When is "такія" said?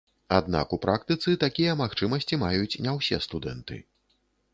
1.43-1.75